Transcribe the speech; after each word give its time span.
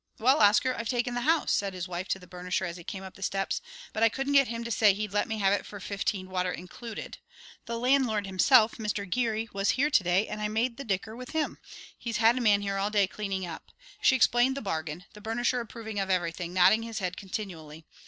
"Well, 0.17 0.39
Oscar, 0.41 0.73
I've 0.73 0.89
taken 0.89 1.13
the 1.13 1.21
house!" 1.21 1.51
said 1.51 1.75
his 1.75 1.87
wife 1.87 2.07
to 2.07 2.17
the 2.17 2.25
burnisher 2.25 2.65
as 2.67 2.75
he 2.77 2.83
came 2.83 3.03
up 3.03 3.13
the 3.13 3.21
steps. 3.21 3.61
"But 3.93 4.01
I 4.01 4.09
couldn't 4.09 4.33
get 4.33 4.47
him 4.47 4.63
to 4.63 4.71
say 4.71 4.87
that 4.87 4.95
he'd 4.97 5.13
let 5.13 5.27
me 5.27 5.37
have 5.37 5.53
it 5.53 5.63
for 5.63 5.79
fifteen, 5.79 6.27
water 6.31 6.51
included. 6.51 7.19
The 7.67 7.77
landlord 7.77 8.25
himself, 8.25 8.77
Mr. 8.77 9.07
Geary, 9.07 9.47
was 9.53 9.69
here 9.77 9.91
to 9.91 10.03
day 10.03 10.27
and 10.27 10.41
I 10.41 10.47
made 10.47 10.77
the 10.77 10.83
dicker 10.83 11.15
with 11.15 11.33
him. 11.33 11.59
He's 11.95 12.17
had 12.17 12.35
a 12.35 12.41
man 12.41 12.63
here 12.63 12.77
all 12.77 12.89
day 12.89 13.05
cleaning 13.05 13.45
up." 13.45 13.71
She 14.01 14.15
explained 14.15 14.57
the 14.57 14.61
bargain, 14.63 15.05
the 15.13 15.21
burnisher 15.21 15.59
approving 15.61 15.99
of 15.99 16.09
everything, 16.09 16.51
nodding 16.51 16.81
his 16.81 16.97
head 16.97 17.15
continually. 17.15 17.85